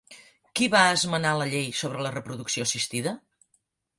[0.59, 3.13] Qui va esmenar la llei sobre la reproducció assistida?